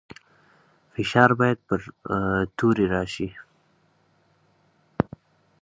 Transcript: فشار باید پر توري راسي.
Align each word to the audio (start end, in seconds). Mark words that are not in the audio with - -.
فشار 0.93 1.29
باید 1.39 1.59
پر 1.67 1.81
توري 2.57 2.85
راسي. 2.93 3.27